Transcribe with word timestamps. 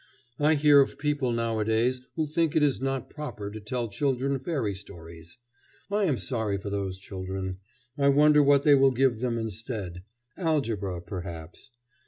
I 0.39 0.55
hear 0.55 0.81
of 0.81 0.97
people 0.97 1.31
nowadays 1.31 2.01
who 2.15 2.25
think 2.25 2.55
it 2.55 2.63
is 2.63 2.81
not 2.81 3.11
proper 3.11 3.51
to 3.51 3.59
tell 3.59 3.87
children 3.87 4.39
fairy 4.39 4.73
stories. 4.73 5.37
I 5.91 6.05
am 6.05 6.17
sorry 6.17 6.57
for 6.57 6.71
those 6.71 6.97
children. 6.97 7.59
I 7.99 8.07
wonder 8.07 8.41
what 8.41 8.63
they 8.63 8.73
will 8.73 8.89
give 8.89 9.19
them 9.19 9.37
instead. 9.37 10.01
Algebra, 10.37 11.03
perhaps. 11.03 11.69